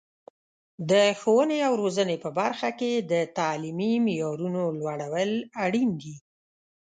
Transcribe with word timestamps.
د 0.89 0.91
ښوونې 1.19 1.59
او 1.67 1.73
روزنې 1.81 2.15
په 2.23 2.29
برخه 2.39 2.69
کې 2.79 2.91
د 3.11 3.13
تعلیمي 3.37 3.93
معیارونو 4.05 4.63
لوړول 4.79 5.31
اړین 5.65 5.89
دي. 6.01 6.15